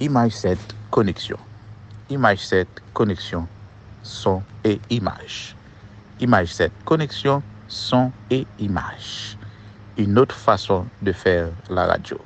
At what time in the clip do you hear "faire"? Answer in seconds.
11.12-11.52